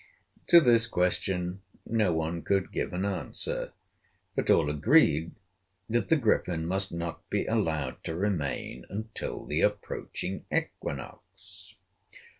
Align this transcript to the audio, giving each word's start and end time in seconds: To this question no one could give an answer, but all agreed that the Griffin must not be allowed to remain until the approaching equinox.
To 0.47 0.59
this 0.59 0.87
question 0.87 1.61
no 1.85 2.11
one 2.11 2.41
could 2.41 2.71
give 2.71 2.91
an 2.91 3.05
answer, 3.05 3.71
but 4.35 4.49
all 4.49 4.67
agreed 4.71 5.33
that 5.87 6.09
the 6.09 6.15
Griffin 6.17 6.65
must 6.65 6.91
not 6.91 7.29
be 7.29 7.45
allowed 7.45 8.03
to 8.05 8.15
remain 8.15 8.83
until 8.89 9.45
the 9.45 9.61
approaching 9.61 10.45
equinox. 10.51 11.75